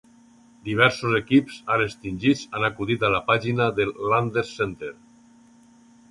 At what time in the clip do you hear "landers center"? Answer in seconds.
4.13-4.91